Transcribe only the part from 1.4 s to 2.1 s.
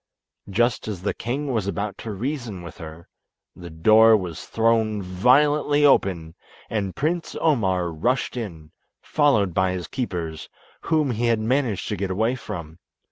was about